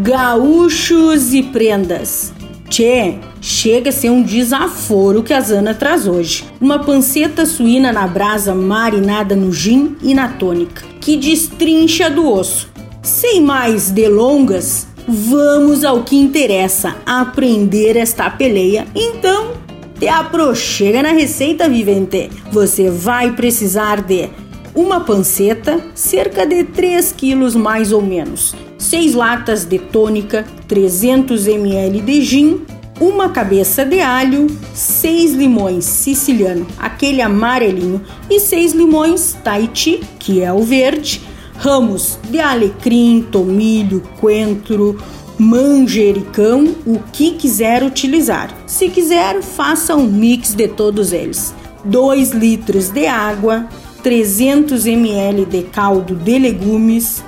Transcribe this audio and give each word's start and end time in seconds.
Gaúchos 0.00 1.34
e 1.34 1.42
prendas. 1.42 2.32
Tchê, 2.68 3.16
chega 3.40 3.88
a 3.88 3.92
ser 3.92 4.10
um 4.10 4.22
desaforo 4.22 5.24
que 5.24 5.34
a 5.34 5.40
Zana 5.40 5.74
traz 5.74 6.06
hoje. 6.06 6.44
Uma 6.60 6.78
panceta 6.78 7.44
suína 7.44 7.92
na 7.92 8.06
brasa 8.06 8.54
marinada 8.54 9.34
no 9.34 9.52
gin 9.52 9.96
e 10.00 10.14
na 10.14 10.28
tônica, 10.28 10.84
que 11.00 11.16
destrincha 11.16 12.08
do 12.08 12.30
osso. 12.30 12.70
Sem 13.02 13.40
mais 13.40 13.90
delongas, 13.90 14.86
vamos 15.08 15.82
ao 15.82 16.04
que 16.04 16.14
interessa, 16.14 16.94
aprender 17.04 17.96
esta 17.96 18.30
peleia. 18.30 18.86
Então, 18.94 19.54
te 19.98 20.06
aproxega 20.06 21.02
na 21.02 21.10
receita 21.10 21.68
vivente. 21.68 22.30
Você 22.52 22.88
vai 22.88 23.32
precisar 23.32 24.00
de 24.00 24.28
uma 24.74 25.00
panceta, 25.00 25.80
cerca 25.94 26.46
de 26.46 26.64
3 26.64 27.12
quilos 27.12 27.54
mais 27.54 27.92
ou 27.92 28.02
menos, 28.02 28.54
6 28.78 29.14
latas 29.14 29.64
de 29.64 29.78
tônica, 29.78 30.44
300 30.66 31.46
ml 31.46 32.00
de 32.00 32.20
gin, 32.22 32.60
uma 33.00 33.28
cabeça 33.28 33.84
de 33.84 34.00
alho, 34.00 34.46
6 34.74 35.34
limões 35.34 35.84
siciliano, 35.84 36.66
aquele 36.78 37.22
amarelinho, 37.22 38.00
e 38.28 38.40
6 38.40 38.72
limões 38.72 39.36
Tahiti, 39.44 40.00
que 40.18 40.42
é 40.42 40.52
o 40.52 40.62
verde, 40.62 41.22
ramos 41.56 42.18
de 42.28 42.40
alecrim, 42.40 43.26
tomilho, 43.30 44.02
coentro, 44.20 44.98
manjericão, 45.38 46.74
o 46.84 46.98
que 47.12 47.32
quiser 47.32 47.84
utilizar. 47.84 48.50
Se 48.66 48.88
quiser, 48.88 49.42
faça 49.42 49.94
um 49.94 50.06
mix 50.06 50.52
de 50.54 50.66
todos 50.66 51.12
eles. 51.12 51.54
2 51.84 52.30
litros 52.30 52.90
de 52.90 53.06
água, 53.06 53.68
300 54.08 54.86
ml 54.86 55.44
de 55.44 55.64
caldo 55.64 56.14
de 56.14 56.38
legumes, 56.38 57.22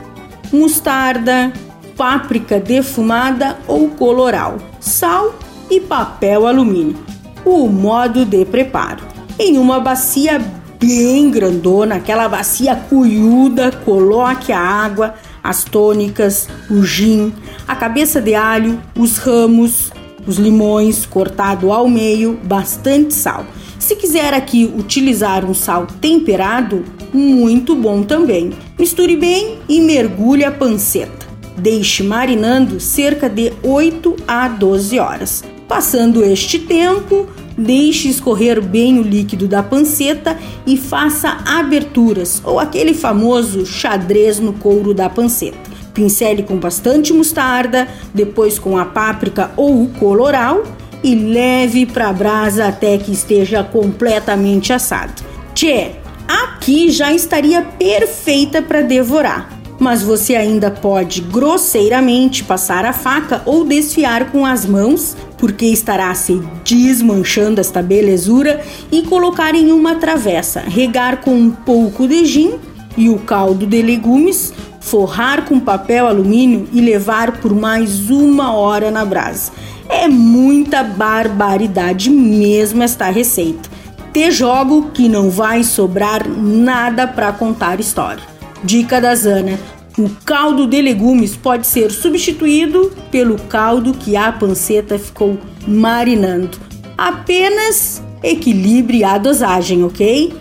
mostarda, 0.50 1.52
páprica 1.94 2.58
defumada 2.58 3.58
ou 3.68 3.90
coloral, 3.90 4.56
sal 4.80 5.34
e 5.70 5.78
papel 5.78 6.46
alumínio. 6.46 6.96
O 7.45 7.68
modo 7.68 8.24
de 8.24 8.46
preparo: 8.46 9.04
em 9.38 9.59
uma 9.59 9.78
bacia 9.78 10.40
bem 10.80 11.30
grandona, 11.30 11.96
aquela 11.96 12.26
bacia 12.30 12.74
cuiuda, 12.74 13.70
coloque 13.84 14.50
a 14.50 14.59
água, 14.59 15.16
as 15.44 15.65
tônicas, 15.65 16.48
o 16.70 16.82
gin, 16.82 17.30
a 17.68 17.76
cabeça 17.76 18.22
de 18.22 18.34
alho, 18.34 18.80
os 18.98 19.18
ramos, 19.18 19.92
os 20.26 20.38
limões 20.38 21.04
cortado 21.04 21.72
ao 21.72 21.87
meio, 21.87 22.40
bastante 22.42 23.12
sal. 23.12 23.44
Se 23.80 23.96
quiser 23.96 24.34
aqui 24.34 24.70
utilizar 24.76 25.42
um 25.42 25.54
sal 25.54 25.86
temperado, 26.02 26.84
muito 27.14 27.74
bom 27.74 28.02
também. 28.02 28.50
Misture 28.78 29.16
bem 29.16 29.59
e 29.66 29.80
mergulhe 29.80 30.45
a 30.45 30.50
panceta. 30.50 31.26
Deixe 31.56 32.02
marinando 32.02 32.78
cerca 32.78 33.28
de 33.28 33.50
8 33.62 34.16
a 34.28 34.48
12 34.48 34.98
horas. 34.98 35.42
Passando 35.66 36.22
este 36.22 36.59
tempo, 36.59 37.26
deixe 37.56 38.09
escorrer 38.09 38.60
bem 38.60 38.98
o 38.98 39.02
líquido 39.02 39.48
da 39.48 39.62
panceta 39.62 40.38
e 40.66 40.76
faça 40.76 41.38
aberturas 41.46 42.42
ou 42.44 42.60
aquele 42.60 42.92
famoso 42.92 43.65
xadrez 43.65 44.38
no 44.38 44.52
couro 44.52 44.92
da 44.92 45.09
panceta. 45.09 45.70
Pincele 45.94 46.42
com 46.42 46.56
bastante 46.56 47.15
mostarda, 47.15 47.88
depois 48.12 48.59
com 48.59 48.76
a 48.76 48.84
páprica 48.84 49.50
ou 49.56 49.82
o 49.82 49.88
coloral 49.88 50.65
e 51.02 51.15
leve 51.15 51.87
para 51.87 52.09
a 52.09 52.12
brasa 52.12 52.66
até 52.66 52.98
que 52.98 53.12
esteja 53.12 53.62
completamente 53.62 54.73
assado. 54.73 55.23
Tchê, 55.54 55.93
aqui 56.29 56.90
já 56.90 57.12
estaria 57.12 57.62
perfeita 57.62 58.62
para 58.62 58.82
devorar, 58.82 59.60
mas 59.78 60.02
você 60.02 60.37
ainda 60.37 60.71
pode 60.71 61.23
grosseiramente 61.23 62.45
passar 62.45 62.84
a 62.84 62.93
faca 62.93 63.43
ou 63.46 63.65
desfiar 63.65 64.31
com 64.31 64.44
as 64.44 64.66
mãos, 64.66 65.16
porque 65.38 65.66
estará 65.66 66.15
se 66.15 66.41
desmanchando 66.65 67.60
esta 67.60 67.82
belezura, 67.82 68.61
e 68.93 69.03
colocar 69.03 69.55
em 69.55 69.72
uma 69.72 69.94
travessa, 69.94 70.61
regar 70.61 71.22
com 71.22 71.32
um 71.32 71.50
pouco 71.50 72.06
de 72.06 72.27
gin 72.27 72.59
e 72.97 73.09
o 73.09 73.19
caldo 73.21 73.67
de 73.67 73.81
legumes, 73.81 74.53
forrar 74.81 75.44
com 75.44 75.61
papel 75.61 76.06
alumínio 76.06 76.69
e 76.72 76.81
levar 76.81 77.38
por 77.38 77.55
mais 77.55 78.11
uma 78.11 78.53
hora 78.53 78.91
na 78.91 79.05
brasa. 79.05 79.53
É 80.00 80.09
muita 80.09 80.83
barbaridade 80.83 82.09
mesmo 82.09 82.83
esta 82.83 83.11
receita. 83.11 83.69
Te 84.15 84.31
jogo 84.31 84.93
que 84.94 85.11
não 85.11 85.28
vai 85.28 85.62
sobrar 85.62 86.27
nada 86.27 87.06
para 87.06 87.31
contar 87.33 87.78
história. 87.78 88.22
Dica 88.65 88.99
da 88.99 89.15
Zana: 89.15 89.61
o 89.99 90.09
caldo 90.25 90.66
de 90.66 90.81
legumes 90.81 91.37
pode 91.37 91.66
ser 91.66 91.91
substituído 91.91 92.91
pelo 93.11 93.37
caldo 93.41 93.93
que 93.93 94.16
a 94.16 94.33
panceta 94.33 94.99
ficou 94.99 95.38
marinando. 95.69 96.59
Apenas 96.97 98.03
equilibre 98.22 99.05
a 99.05 99.19
dosagem, 99.19 99.84
ok? 99.84 100.32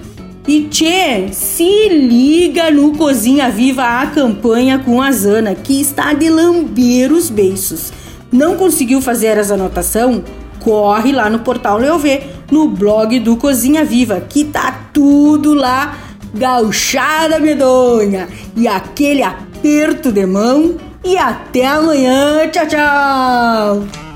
E 0.48 0.70
tchê, 0.70 1.34
se 1.34 1.90
liga 1.90 2.72
no 2.72 2.96
Cozinha 2.96 3.52
Viva 3.52 3.84
a 3.84 4.08
campanha 4.08 4.80
com 4.80 5.02
a 5.02 5.12
Zana, 5.12 5.54
que 5.54 5.82
está 5.82 6.14
de 6.14 6.30
lamber 6.30 7.12
os 7.12 7.30
beiços. 7.30 7.92
Não 8.32 8.56
conseguiu 8.56 9.02
fazer 9.02 9.38
as 9.38 9.52
anotação? 9.52 10.24
Corre 10.60 11.12
lá 11.12 11.30
no 11.30 11.40
portal 11.40 11.78
Leovê, 11.78 12.24
no 12.52 12.68
blog 12.68 13.20
do 13.20 13.38
Cozinha 13.38 13.86
Viva, 13.86 14.22
que 14.22 14.44
tá 14.44 14.88
tudo 14.94 15.54
lá, 15.54 15.98
gauchada 16.34 17.40
medonha. 17.40 18.28
E 18.56 18.68
aquele 18.68 19.24
aperto 19.24 20.12
de 20.12 20.26
mão 20.26 20.76
e 21.04 21.18
até 21.18 21.66
amanhã. 21.66 22.48
Tchau, 22.50 22.68
tchau. 22.68 24.09